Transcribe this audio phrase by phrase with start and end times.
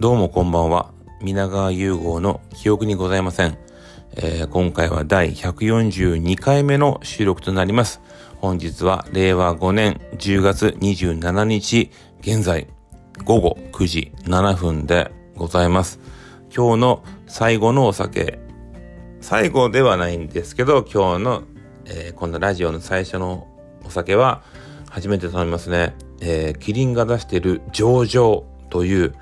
[0.00, 0.92] どうもこんばんは。
[1.20, 3.58] 皆川融合の記憶にございません。
[4.14, 8.00] えー、今回は第142回目の収録となります。
[8.36, 11.90] 本日は令和5年10月27日
[12.20, 12.68] 現在
[13.24, 15.98] 午後9時7分でございます。
[16.54, 18.38] 今日の最後のお酒、
[19.20, 21.42] 最後ではないんですけど、今日の、
[21.86, 23.48] えー、このラジオの最初の
[23.84, 24.44] お酒は
[24.88, 25.96] 初めて頼みますね。
[26.20, 29.16] えー、キリンが出している上々という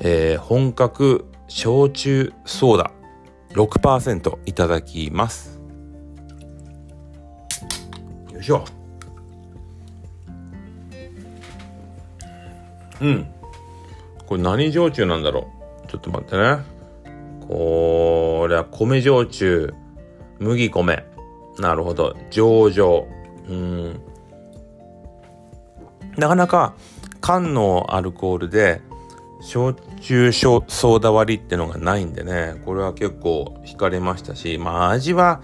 [0.00, 2.90] えー、本格焼酎ソーダ。
[3.50, 5.60] 6%いただきます。
[8.32, 8.64] よいしょ。
[13.00, 13.26] うん。
[14.26, 15.48] これ何焼酎なんだろ
[15.84, 15.88] う？
[15.88, 16.58] ちょっと待ってね。
[17.46, 19.72] これは米焼酎。
[20.40, 21.04] 麦米。
[21.58, 22.16] なるほど。
[22.30, 23.06] 上々。
[23.48, 24.00] うん。
[26.16, 26.74] なかなか
[27.20, 28.80] 缶のアルコールで
[29.44, 35.42] 焼酎ソーダ割りってのがないんでね、これは結構惹かれましたし、まあ味は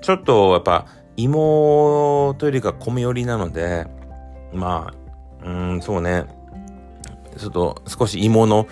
[0.00, 3.88] ちょっとやっぱ芋というよりか米寄りなので、
[4.52, 4.94] ま
[5.42, 6.26] あ、うん、そうね、
[7.36, 8.68] ちょっと少し芋の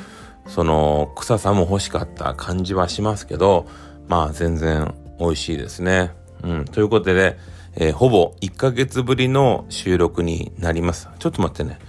[0.47, 3.67] その臭さも欲しかった感じはしますけど、
[4.06, 6.12] まあ全然美味しいですね。
[6.45, 7.37] うん、ということで、
[7.75, 11.09] えー、ほぼ1ヶ月ぶりの収録になります。
[11.19, 11.81] ちょっと待ってね。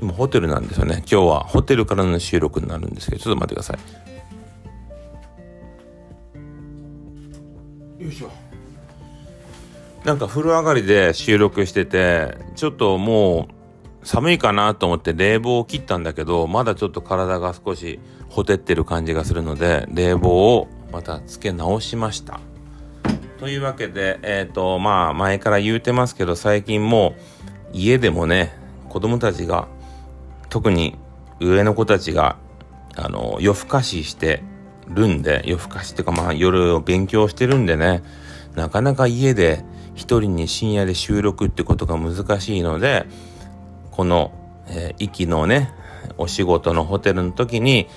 [0.00, 1.02] 今ホテルなんですよね。
[1.10, 3.74] 今日はホテルからの収録になるんですけど、ちょっと待ってくださ
[7.98, 8.02] い。
[8.04, 8.30] よいしょ。
[10.04, 13.48] なんか風呂上がりで収録してて、ちょっとも
[14.02, 22.40] う寒いかなと思って冷房を切ったんだけど、まだちょっと体が少しほてってる感じがするので、冷房をまたつけ直しました。
[23.38, 27.14] というわけで、えっ、ー、と、まあ前から言うてますけど、最近も
[27.72, 28.52] う家でもね、
[28.88, 29.68] 子供たちが
[30.48, 30.96] 特に
[31.40, 32.36] 上の子たちが、
[32.96, 34.42] あの、夜更かしして
[34.88, 38.02] るんで、夜更かしっていうかまあ夜を勉強してるんでね、
[38.54, 39.64] なかなか家で
[39.94, 43.06] 一人に深夜で収録ってことが難しいので、
[43.90, 44.32] この、
[44.68, 45.72] えー、息のね、
[46.16, 47.88] お仕事のホテルの時に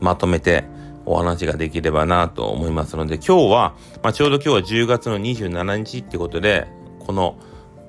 [0.00, 0.64] まとめて
[1.04, 6.66] お話ができればなと思いますので、今日は、まあ、ちょうど今日は10月の27日ってことで、
[7.00, 7.38] この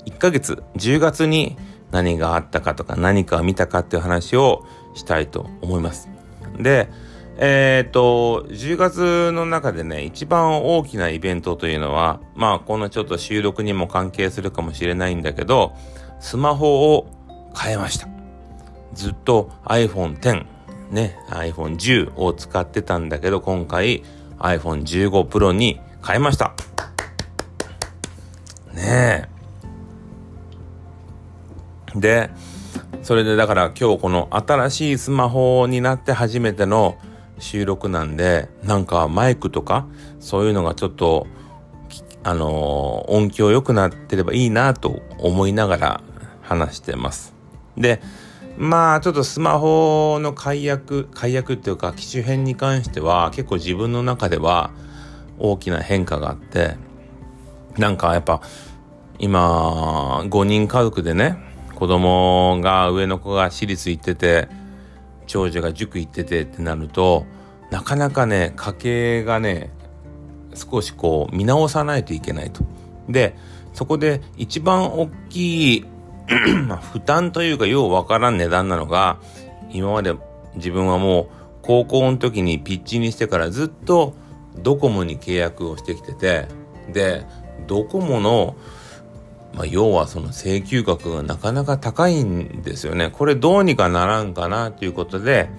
[0.05, 1.57] 1ヶ月、10月に
[1.91, 6.09] 何があったかとか何かを見たかっていう話をしたいと思います。
[6.59, 6.89] で、
[7.39, 15.73] えっ、と、10月の中でね、一番大きなイベントというのは、まあ、このちょっと収録にも関係するかもしれないんだけど、
[16.19, 17.07] スマホを
[17.55, 18.07] 変えました。
[18.93, 20.47] ずっと iPhone X、
[20.89, 24.03] ね、iPhone 10を使ってたんだけど、今回
[24.39, 26.55] iPhone 15 Pro に変えました。
[28.73, 29.36] ねえ。
[31.99, 32.29] で、
[33.01, 36.97] それでだから今日この新しいスマホになって初めての
[37.39, 39.87] 収録なんで、なんかマイクとか
[40.19, 41.27] そういうのがちょっと、
[42.23, 46.01] あのー、音響良くなってればいいなと思いながら
[46.41, 47.33] 話してます。
[47.77, 48.01] で、
[48.57, 54.71] まあちょっとスマホの解約、解約っていうか機種変に関しては結構自分の中では
[55.37, 56.75] 大きな変化があって、
[57.77, 58.41] なんかやっぱ
[59.19, 61.46] 今5人家族でね、
[61.77, 64.47] 子供が上の子が私立行ってて
[65.27, 67.27] 長女が塾行っててってなると
[67.69, 69.69] なかなかね家計がね
[70.55, 72.63] 少しこう見直さないといけないと。
[73.07, 73.35] で
[73.73, 75.85] そこで一番大きい
[76.91, 79.19] 負担というかようわからん値段なのが
[79.69, 80.15] 今まで
[80.55, 81.27] 自分はもう
[81.61, 84.15] 高校の時にピッチにしてからずっと
[84.63, 86.47] ドコモに契約をしてきてて
[86.91, 87.23] で
[87.67, 88.55] ドコモの
[89.57, 93.09] まあ、要はその請求額がなかなか高いんですよね。
[93.09, 95.49] これどうにかならんかなということで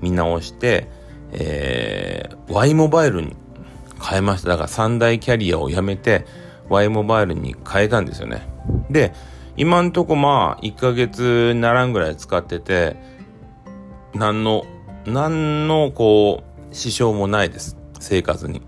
[0.00, 0.88] 見直して、
[1.32, 3.36] えー、Y モバイルに
[4.02, 4.48] 変えました。
[4.48, 6.24] だから三大キャリアをやめて
[6.70, 8.48] Y モバイルに変えたんですよね。
[8.88, 9.12] で、
[9.58, 12.96] 今んとこまあ1ヶ月ならんぐらい使ってて、
[14.14, 14.64] 何の、
[15.04, 17.76] 何のこう、支障もないです。
[18.00, 18.62] 生活に。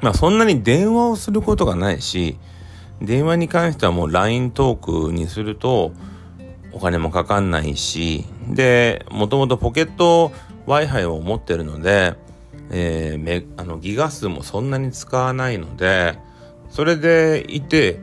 [0.00, 2.38] まあそんなに電話をすることがないし、
[3.00, 5.92] 電話に関してはもう LINE トークにすると
[6.72, 10.32] お金もかかんないし、で、もともとポケット
[10.66, 12.14] Wi-Fi を持ってるので、
[12.70, 16.18] えー、あのギガ数もそんなに使わないので、
[16.68, 18.00] それでいて、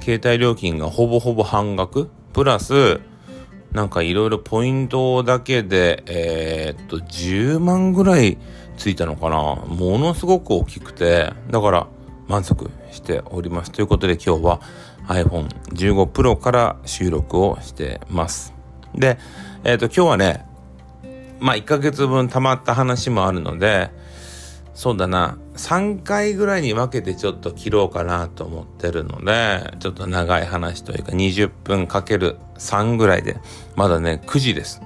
[0.00, 3.00] 携帯料金がほぼほぼ半額、プラス、
[3.72, 8.38] なんかいろいろポイントだけで、えー、っと、10万ぐらい
[8.76, 9.36] ついたのかな。
[9.54, 11.86] ものすごく大きくて、だから、
[12.30, 13.72] 満足しております。
[13.72, 14.60] ということで今日は
[15.08, 18.54] iPhone 15 Pro から収録をしてます。
[18.94, 19.18] で、
[19.64, 20.46] えっ、ー、と今日はね、
[21.40, 23.90] まあ1ヶ月分溜まった話もあるので、
[24.74, 33.38] そうだな、3回ぐらいに分けてちょっと切ろうかなと思ってるので、ちょっと長い話というか20分かける3ぐらいで、
[33.74, 34.80] まだね、9時です。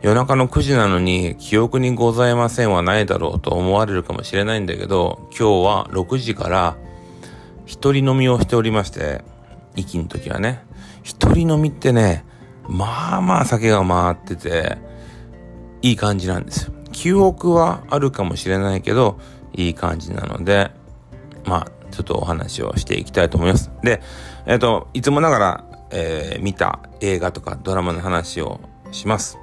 [0.00, 6.76] 夜中の9時なのに記憶にございませんはないだろうと思われるかもしれないんだけど、今日は6時から
[7.66, 9.22] 一人飲みをしておりまして、
[9.74, 10.64] 息の時はね、
[11.02, 12.24] 一人飲みってね、
[12.68, 14.78] まあまあ酒が回ってて、
[15.82, 16.72] いい感じなんですよ。
[16.92, 19.18] 記憶はあるかもしれないけど、
[19.52, 20.70] いい感じなので、
[21.44, 23.70] まあ、ちょっとお話をしていきたいと思います。
[23.82, 24.00] で、
[24.46, 28.60] えっ、ー、と、いつもながら、えー、見た映画とかドラマの話を
[28.92, 29.38] します。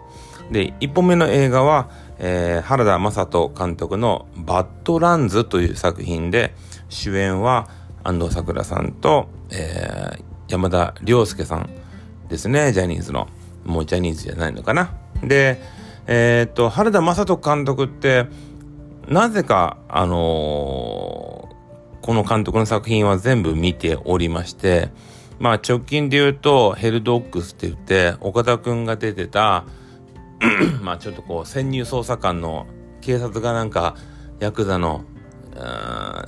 [0.52, 6.54] で、1本目の映画は、えー、原田雅人監督のバッドランズという作品で、
[6.90, 7.68] 主演は
[8.04, 11.70] 安藤サクラさんと、えー、山田涼介さん
[12.30, 13.28] ですね、ジャニーズの。
[13.66, 14.92] もうジャニーズじゃないのかな。
[15.24, 15.60] で、
[16.08, 18.28] えー、っと、原田雅人監督って、
[19.08, 24.90] なぜか、あのー、この監督の作品は全部見ておりまして、
[25.40, 29.66] まあ直近で言うと、ヘルドッグスって言って、岡田くんが出てた、
[30.82, 32.68] まあちょっとこう潜入捜査官の
[33.02, 33.96] 警察がなんか
[34.40, 35.04] ヤクザの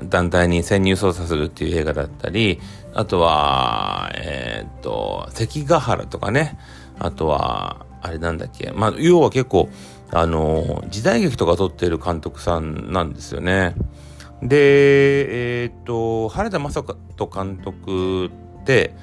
[0.09, 2.59] 団体に潜入捜査するっていう映画だったり
[2.93, 6.57] あとはえー、っと関ヶ原とかね。
[6.99, 8.71] あとはあれなんだっけ。
[8.71, 9.69] まあ要は結構
[10.11, 13.75] あの時代劇とか撮ってる監督さんなんですよね。
[14.41, 16.85] でえー、っと原田雅人
[17.27, 18.27] 監督
[18.61, 18.95] って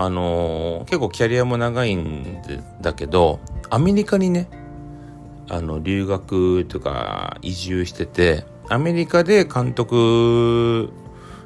[0.00, 2.40] あの結構キャリアも長いん
[2.80, 4.48] だけどアメリカにね
[5.50, 10.92] あの留学とか移住しててアメリカで監督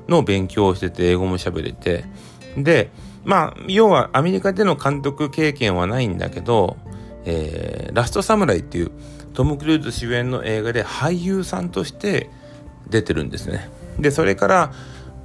[0.06, 2.04] の勉強をしてて英語も喋れて
[2.54, 2.90] で
[3.24, 6.76] まあ要はアメリカでの監督経験はないんだけど、
[7.24, 8.90] えー、ラストサムライっていう
[9.32, 12.28] トム・クルーズ主演の映画で俳優さんとして
[12.90, 13.70] 出てるんですね。
[13.98, 14.72] でそれから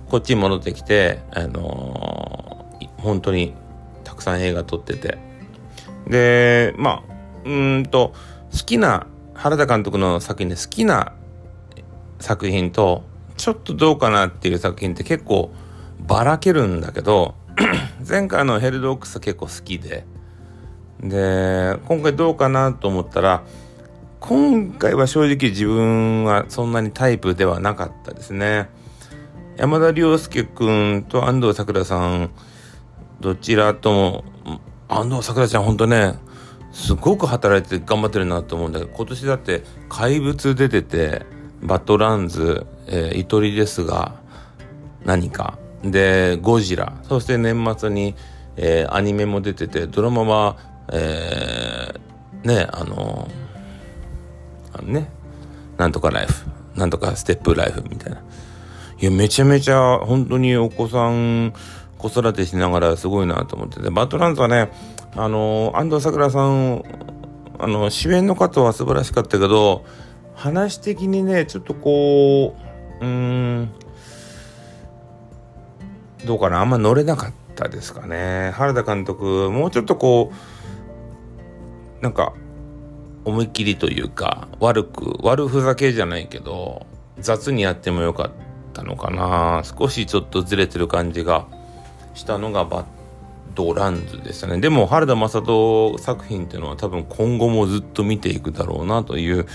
[0.10, 2.57] こっちに戻ってきて、あのー、
[2.98, 3.54] 本当に
[4.04, 5.18] たくさん映画撮ってて。
[6.08, 8.14] でまあうんと
[8.52, 11.14] 好きな原田監督の作品で好きな
[12.20, 13.04] 作品と
[13.36, 15.52] ちょっとどうかなっていう作品って結構
[16.00, 17.36] ばらけるんだけど
[18.08, 20.06] 前回のヘルドックス結構好きで。
[21.00, 23.44] で今回どうかなと思ったら
[24.20, 28.70] 今回は正直自分はそんなにタイプではなかったですね。
[29.58, 32.32] 山田涼介君と安藤サクラさん
[33.20, 34.24] どちらとも
[34.88, 36.16] 安藤サクラちゃんほんとね
[36.72, 41.26] すごく働いて頑張ってるなと思うんだけど今年だって怪物出てて
[41.62, 44.16] バッドランズ、えー、イトリですが
[45.06, 45.58] 何か。
[45.84, 46.94] でゴジラ。
[47.04, 48.16] そして年末に、
[48.56, 50.58] えー、アニメも出ててドラマは、
[50.92, 53.28] えー、ねあの
[54.74, 55.10] あのね
[55.78, 56.46] なんとかライフ。
[56.76, 58.22] なんとかステップライフみたいな。
[59.00, 61.54] いやめちゃめちゃ本当にお子さん
[61.98, 63.90] 子育てしながらすごいなと思ってて。
[63.90, 64.70] バッドランズはね
[65.16, 66.84] あの安藤サクラさん
[67.60, 69.84] あの主演の方は素晴らしかったけど
[70.36, 72.56] 話的にねちょっとこ
[73.02, 73.70] ううん
[76.26, 78.52] どうかなあんま乗れなかったですかね。
[78.56, 80.32] 原田監督もうちょっとこ
[82.00, 82.34] うなんか
[83.26, 86.86] 思いっきりというか悪く悪ふざけじゃないけど
[87.20, 88.32] 雑にやってもよかっ
[88.74, 89.64] たのかな。
[89.64, 91.48] 少しちょっとずれてる感じが
[92.18, 92.86] したのがバッ
[93.56, 99.48] ドランズでしたねでも原田雅人作品っていうのは多分今後もずっと見ていくだろうなという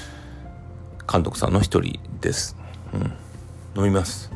[1.10, 2.56] 監督さんの一人です。
[2.94, 3.12] うん。
[3.76, 4.30] 飲みます。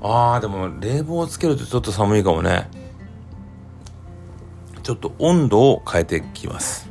[0.00, 2.68] あー、でも冷房をつけるとちょっと寒いかもね。
[4.82, 6.85] ちょっと温度を変えてきます。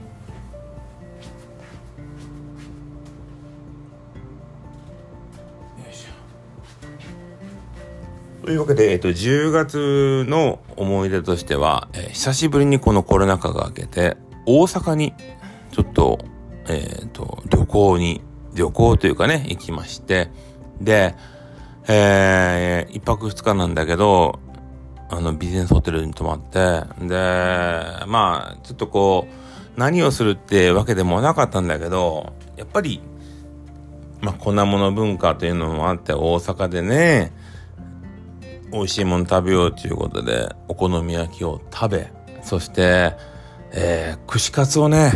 [8.46, 15.16] というわけで、えっと、10月の思い出としては、えー、久しぶりにこのコロナ禍が明けて、大阪に
[15.72, 16.20] ちょっと、
[16.70, 18.22] えっ、と、旅行に
[18.54, 20.30] 旅行というかね、行きまして、
[20.80, 21.16] で、
[21.88, 24.40] えー、一泊二日なんだけど、
[25.10, 27.16] あの、ビジネスホテルに泊まって、で、
[28.06, 29.28] まあ、ちょっとこ
[29.76, 33.02] う、何をするってわけでもなかったんだけど、やっぱり、
[34.22, 37.32] まあ、粉物文化というのもあって、大阪でね、
[38.76, 42.12] 美味しいもの食べようということで、お好み焼きを食べ、
[42.44, 43.14] そして、
[43.72, 45.12] えー、串カツをね、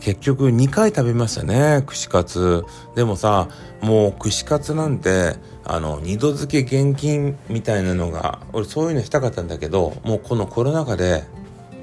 [0.00, 2.64] 結局2回食べましたね串カツ。
[2.94, 3.48] でもさ
[3.82, 11.24] もう串カツなんてあの二度漬け現金みたいなのが俺そういうのしたかったんだけどもうこのコロナ禍で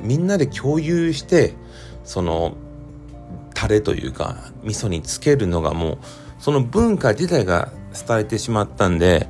[0.01, 1.53] みんなで共有して
[2.03, 2.57] その
[3.53, 5.97] タレというか味噌につけるのがもう
[6.39, 9.27] その文化自体が伝えてしまったんで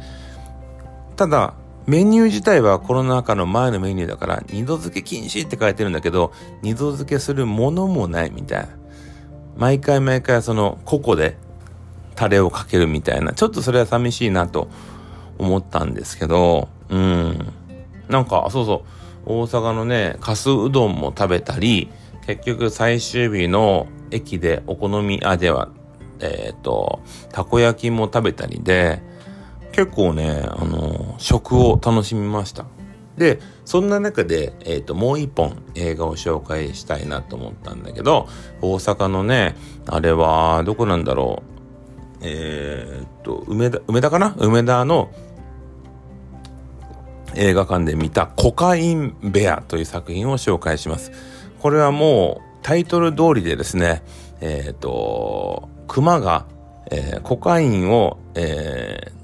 [1.17, 1.55] ただ
[1.87, 6.31] メニュー自体はコロナ禍の前のメニューだから二度漬け禁止って書いてるんだけど
[6.61, 8.69] 二度漬けするものもないみたいな。
[9.57, 11.35] 毎回毎回その個々で
[12.15, 13.33] タレをかけるみたいな。
[13.33, 14.69] ちょっとそれは寂しいなと
[15.39, 17.53] 思ったんですけどうん。
[18.09, 18.97] なんかそうそう。
[19.25, 21.89] 大阪のねかすうどんも食べたり
[22.25, 25.69] 結局最終日の駅でお好みあでは
[26.19, 29.01] えっ、ー、とたこ焼きも食べたりで
[29.77, 32.65] 結構ねあの食を楽しみました。
[33.15, 38.27] でそんな中で、えーと、もう一本映画を紹介したいなと思ったんだけど
[38.61, 39.55] 大阪のね
[39.85, 41.57] あれはどこなんだろう。
[42.21, 44.35] えっ、と梅田梅田かな？
[44.39, 45.11] 梅田の
[47.35, 51.11] 映画館で見たコカインベアという作品を紹介します。
[51.59, 54.01] これはもうタイトル通りでですね、
[54.41, 56.47] えっ、と、熊が、
[56.89, 59.16] えー、コカインを、えー、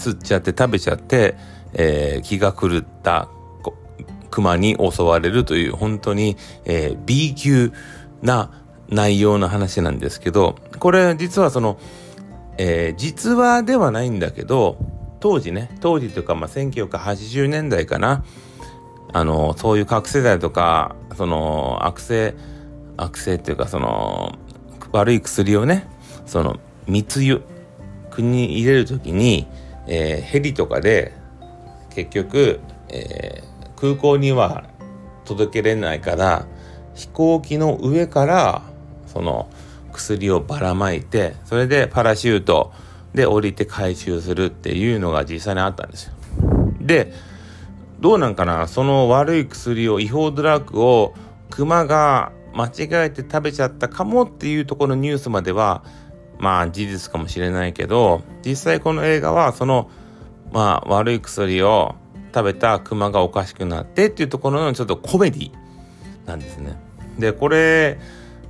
[0.00, 1.36] 吸っちゃって食べちゃって、
[1.74, 3.28] えー、気が狂った
[4.30, 7.72] 熊に襲われるという本当に、えー、B 級
[8.22, 8.50] な
[8.88, 11.78] 内容の話なんですけど、これ実はその、
[12.58, 14.78] えー、実話ではないんだけど、
[15.20, 18.24] 当時ね、当時というか、まあ、1980年代かな、
[19.12, 22.34] あの、そういう覚醒剤とか、その、悪性、
[22.96, 24.38] 悪性っていうか、その、
[24.92, 25.86] 悪い薬をね、
[26.26, 27.42] その、密輸、
[28.10, 29.46] 国に入れる時に、
[29.90, 31.12] えー、ヘリとかで、
[31.94, 34.64] 結局、えー、空港には
[35.26, 36.46] 届けれないから、
[36.94, 38.62] 飛行機の上から、
[39.06, 39.50] その、
[39.92, 42.72] 薬をばらまいて、それでパラシュート、
[43.14, 46.12] で降りて回収するっていうのが実際にあったんですよ。
[46.80, 47.12] で
[48.00, 51.14] どうなんかなその悪い薬を違法ドラッグを
[51.50, 55.84] クマが間違えて食べちゃったかもっていうところのニュースまでは
[56.40, 59.90] まあ事実かもしれないけど実際この映画はその
[60.52, 61.94] まあ悪い薬を
[62.34, 65.52] 食べたクマがおかしくなってっていうところのちょっとコメディ
[66.26, 66.76] なんですね。
[67.18, 67.98] でこれ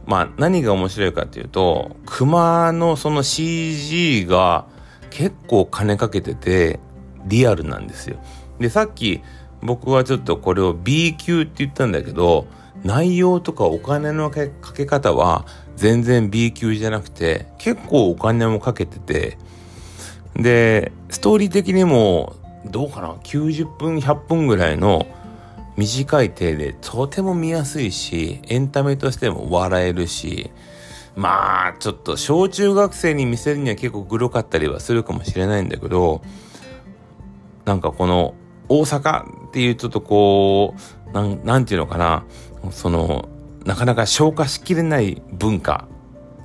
[0.07, 4.67] まあ何が面白いかっていうと、熊のその CG が
[5.11, 6.81] 結構金かけてて
[7.27, 8.19] リアルなんですよ。
[8.59, 9.21] で、さっき
[9.63, 12.47] 僕はちょっとこれを B 級って言ったんだけど、
[12.83, 15.47] 内容とかお金のかけ方は
[15.81, 19.39] 全然 B 級じゃなくて結構お金もかけてて
[20.37, 25.07] でストーリー的にもどうかな90分100分ぐらいの
[25.79, 30.51] 短い手でとても見やすいし、エンタメとしても笑えるし、
[31.17, 36.21] まあ、ちょっと小中学生に見せるには結構グロかったりはするかもしれないんだけど、
[37.65, 38.35] なんかこの
[38.69, 40.75] 大阪っていうちょっとこ
[41.09, 42.25] う、なん、なんていうのかな、
[42.71, 43.31] その、
[43.65, 45.87] なかなか消化しきれない文化、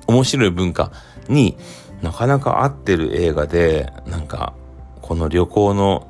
[0.06, 0.92] 面白い文化
[1.28, 1.56] に
[2.02, 4.54] なかなか合ってる映画で、なんか、
[5.02, 6.06] この旅行の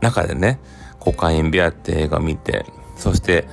[0.00, 0.60] 中でね、
[0.98, 2.66] コカインベアって映画見て、
[2.96, 3.48] そして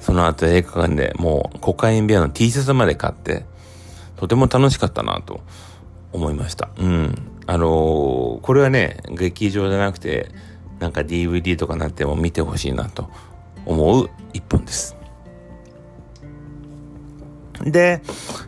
[0.00, 3.44] その後映画館でもうコカインベアの T シャツまで買って、
[4.16, 5.40] とても楽しかったなと
[6.12, 6.70] 思いました。
[6.78, 7.14] うん。
[7.46, 10.28] あのー、これはね、劇場じゃなくて、
[10.78, 13.10] なんか DVD とかなっても見てほしいなと
[13.66, 14.96] 思う一本です。
[17.64, 18.02] で、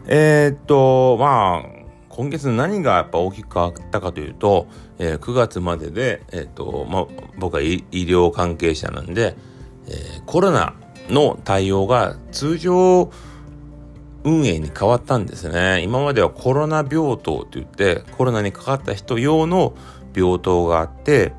[0.06, 4.66] えー、っと、まあ、今月何がやっぱ大きく変わったかというと、
[4.98, 7.06] えー、9月までで、えーとまあ、
[7.38, 9.36] 僕は医療関係者なんで、
[9.88, 10.74] え、コロナ
[11.08, 13.10] の対応が通常
[14.24, 15.82] 運営に変わったんですね。
[15.82, 19.74] 今まではコロナ病棟といってコロナにかかった人用の
[20.14, 21.32] 病棟があって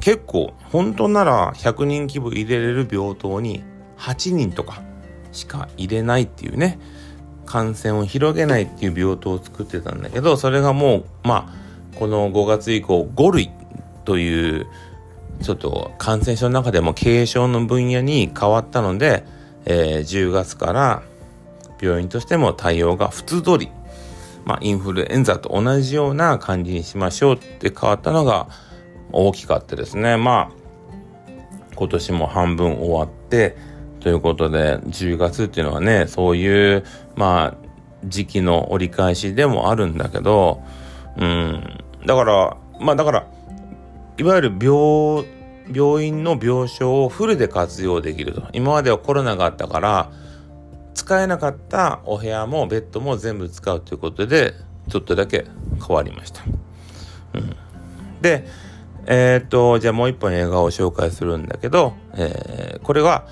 [0.00, 3.64] 結構本当なら100人規模入れれる病棟に
[3.96, 4.82] 8人とか
[5.36, 6.78] しか入れないっていうね
[7.44, 11.52] 感染を広げないっていう病棟を作ってたんだけどそれがもうま
[11.94, 13.50] あこの5月以降5類
[14.04, 14.66] という
[15.42, 19.24] ちょっと感染症の中でも軽症の分野に変わったので、
[19.64, 21.02] えー、10月から
[21.80, 23.70] 病院としても対応が普通通り、
[24.44, 28.48] まあ、インフルエンザと同じような感じにしましょうって変わったのが
[29.12, 30.16] 大きかったですね。
[30.16, 30.66] まあ
[31.76, 33.56] 今年も半分終わって
[34.00, 36.84] ということで、10月っていうのはね、そういう、
[37.16, 37.66] まあ、
[38.04, 40.62] 時期の折り返しでもあるんだけど、
[41.16, 43.26] うん、だから、まあだから、
[44.18, 45.24] いわゆる病、
[45.72, 48.44] 病院の病床をフルで活用できると。
[48.52, 50.10] 今まではコロナがあったから、
[50.94, 54.54] 使えなかったお部屋もベッドも全部使うということで、
[54.88, 55.46] ちょっとだけ
[55.86, 56.42] 変わりました。
[57.34, 57.56] うん、
[58.20, 58.46] で、
[59.06, 63.26] えー、っと、じゃあもう一本映画を紹介するんだけど、えー、これは、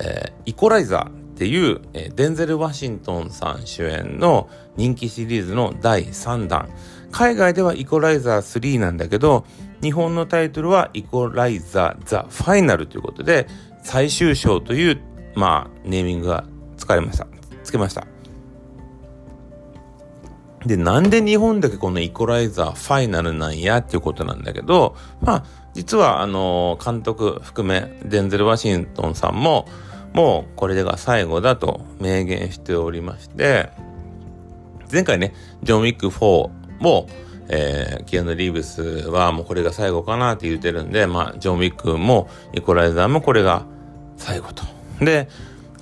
[0.00, 6.68] えー、イコライザーっていう、えー、デンゼル・ワシントンさん主演の人気シリーズの第3弾。
[7.10, 9.44] 海外ではイコライザー3なんだけど、
[9.80, 13.46] 日本のタイトルはイコライザー・ザ・ファイナルということで、
[13.82, 15.00] 最終章という、
[15.34, 16.44] まあ、ネーミングが
[16.76, 17.26] 使われました。
[17.62, 18.06] つけました。
[20.66, 25.44] で、なんで日本だけこのイコライザーファイナルなんやっていうことなんだけど、まあ、
[25.78, 29.68] 実はあの、監督含め、デンゼル・ワシントンさんも、
[30.12, 33.70] もうこれが最後だと明言しておりまして、
[34.92, 37.08] 前回ね、ジョン・ウィック4も、
[37.48, 43.64] えー、キアヌ・リーブスはもうこれが最後かなって言ってるんで、まあ、ジョン・ウィックもイコライザーもこれが
[44.16, 44.64] 最後と。
[45.00, 45.28] で、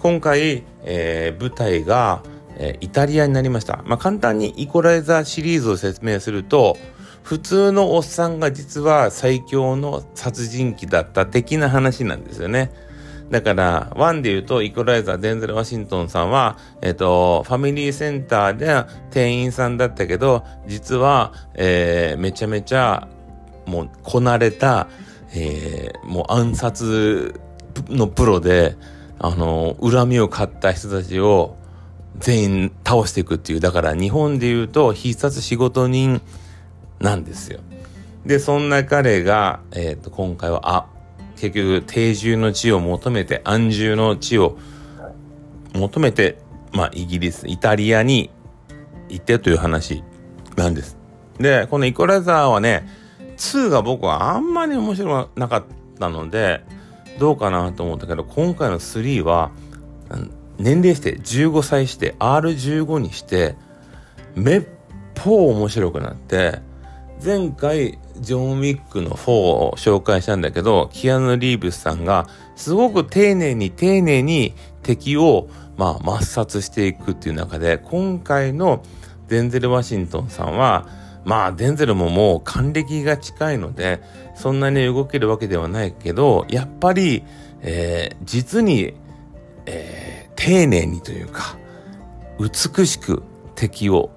[0.02, 2.22] 今回、えー、舞台が、
[2.58, 3.82] えー、イタリアになりました。
[3.86, 6.76] まあ、簡単にイコライザーシリーズを説明すると、
[7.26, 12.70] 普通のおっさんが実は最強の殺人鬼だった的な話なんですよね。
[13.32, 23.08] だから、ワンで言うと、イコライザー、デンゼル・ワシントンさんは、えっ、と、ファミリーセンターで店員さんだったけど、実は、えー、めちゃめちゃ、
[23.66, 24.86] もう、こなれた、
[25.34, 27.40] えー、もう暗殺
[27.88, 28.76] のプロで、
[29.18, 31.56] あの、恨みを買った人たちを
[32.20, 36.22] 全員倒していくっていう、だから日本で言うと必殺仕事人
[37.00, 37.60] なんですよ。
[38.24, 40.86] で、そんな彼が、えっ、ー、と、今回は、あ、
[41.36, 44.58] 結局定住の地を求めて安住の地を
[45.74, 46.38] 求めて、
[46.72, 48.30] まあ、イギリスイタリアに
[49.08, 50.02] 行ってという話
[50.56, 50.96] なんです。
[51.38, 52.88] でこのイコラザーはね
[53.36, 55.64] 2が僕はあんまり面白くなかっ
[55.98, 56.62] たので
[57.18, 59.50] どうかなと思ったけど今回の3は
[60.58, 63.56] 年齢して15歳して R15 にして
[64.34, 64.66] めっ
[65.14, 66.60] ぽう面白くなって
[67.22, 78.82] 前回ジョン・ウィックの4を紹介したんだけどキアヌ・リーブスさんがすごく丁寧に丁寧に敵をまあ抹殺していくっていう中で今回の
[79.28, 80.88] デンゼル・ワシントンさんは
[81.24, 84.00] まあデンゼルももう還暦が近いので
[84.34, 87.24] そんなに動けるわけではないけどやっぱり、
[87.62, 88.94] えー、実に、
[89.66, 91.58] えー、丁寧にというか
[92.38, 93.22] 美しく
[93.54, 94.10] 敵を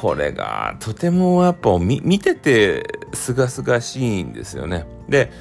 [0.00, 4.86] これがとてもやっぱ見ててすがすがしいんですよね。
[5.08, 5.32] で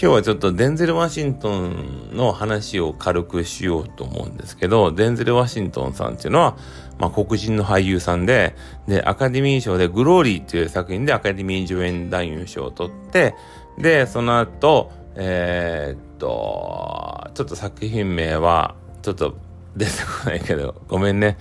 [0.00, 6.56] 今日はちょっとデンゼル・ワシントンの話を軽くしようと思うんですけどデンゼル・ワシントンさんっていうのは、
[6.98, 8.56] まあ、黒人の俳優さんで
[8.88, 13.34] でアカデミー賞で「グローリー」っていう作品でアカデミー助演男優賞を取って
[13.76, 19.36] でその後えー、っとちょっと作品名はちょっと
[19.76, 19.90] 出て
[20.24, 21.36] こないけどごめんね。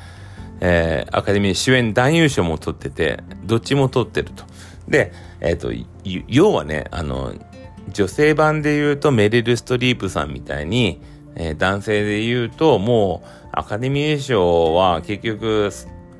[0.61, 4.43] えー、アカデミー主演男優賞も取ってて、どっちも取ってると。
[4.87, 5.71] で、えっ、ー、と、
[6.27, 7.33] 要はね、あの、
[7.91, 11.01] 女性版で言うとメリル・ストリープさんみたいに、
[11.35, 15.71] えー、男性で言うともうアカデミー賞は結局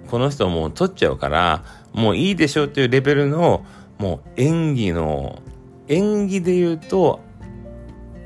[0.08, 3.65] この人もう取っちゃうからもういいでしょっていうレベルの
[3.97, 5.41] もう演技の
[5.88, 7.19] 演技で言うと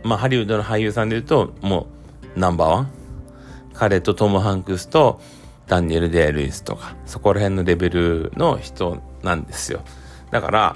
[0.03, 1.87] まあハリウッドの俳優さんで言うとも
[2.35, 2.91] うナンバーワン
[3.73, 5.19] 彼とトム・ハンクスと
[5.67, 9.81] ダニエル・デイ・ルイスとか、そこら辺のレベルの人なんですよ。
[10.31, 10.75] だから、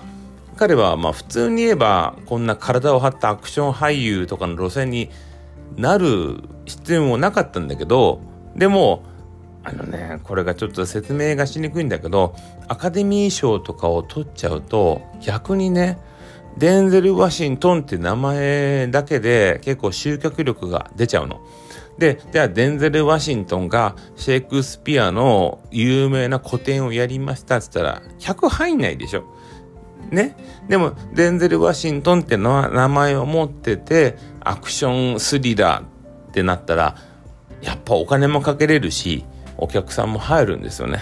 [0.56, 5.10] 彼はまあ普通に言えば、こんな体を張ったアクション俳優とかの路線に
[5.76, 8.22] なる必要もなかったんだけど、
[8.56, 9.04] でも、
[9.64, 12.36] あのね、これがちょっと説明がしにくいんだけど、
[12.68, 16.00] アカデミー賞とかを取っちゃうと、逆にね、
[16.58, 21.40] デンゼル・ワシントンって名前だけで結構集客力が出ちゃうの。
[21.98, 29.24] で、じゃあデンゼル・ワシントンがシェイクスピアの有名な古典をやりましたって言ったら100入んないでしょ。
[30.12, 30.38] ね？
[30.70, 36.96] でも、デンゼル・ワシントンっての名前を持ってて、アクションスリラーってなったら、
[37.62, 39.26] やっぱお金もかけれるし、
[39.58, 41.02] お客さんも入るんですよね。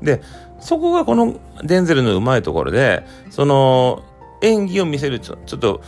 [0.00, 0.22] で、
[0.60, 4.04] そこがこのデンゼルのうまいところで、その
[4.46, 5.82] 演技を見せるちょちょっと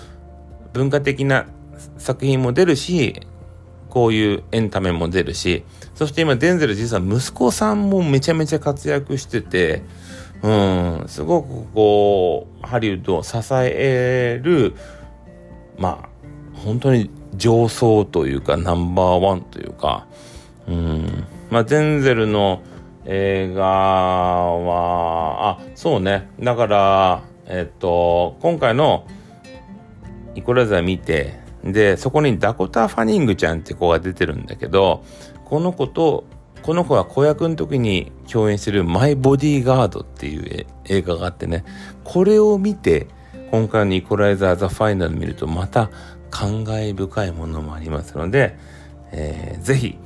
[0.72, 1.46] 文化的な
[1.96, 3.22] 作品も出るし、
[3.88, 9.82] こういうエンタメも出るし、そして今デンゼル実は息子さんもめちゃめちゃ活躍してて、
[10.42, 14.74] うん、すごくこう、ハリウッドを支える、
[15.78, 16.08] まあ、
[16.54, 20.06] 本当に上層というかナンバーワンというか、
[20.68, 22.62] うん、まあ、デンゼルの
[23.06, 26.28] 映画は、あ、そうね。
[26.40, 29.06] だから、えっと、今回の
[30.34, 35.02] イコライザー見て、で、そこにダコタ・ファニングちゃんって子が出てるんだけど、
[35.46, 36.24] この子と、
[36.62, 41.64] この子は子役の時に共演してるマイ・ボディーガードっていう映画があってね、
[42.04, 43.06] これを見て、
[43.50, 45.90] 今回のイコライザー・ザ・ファイナル見るとまた
[46.30, 48.58] 感慨深いものもありますので、
[49.10, 49.98] えー、ぜひ、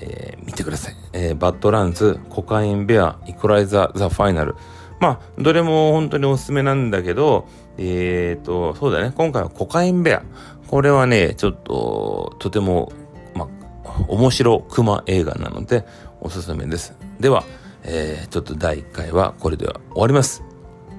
[0.00, 0.96] えー、見てください。
[1.12, 4.56] えー、バッドランズ、コカインベア、イコライザー、ザ・ファイナル。
[5.02, 10.22] まあ、どれも本当におすすめなんだけど、えっ、ー、と、そうだね、今回はコカインベア。
[10.68, 12.92] これはね、ちょっと、とても、
[13.34, 13.48] ま
[13.84, 15.84] あ、面白クマ映画なので、
[16.20, 16.96] おすすめです。
[17.18, 17.42] では、
[17.82, 20.44] えー、ちょっと第1回はこれでは終わります。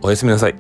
[0.02, 0.56] おやすみなさい。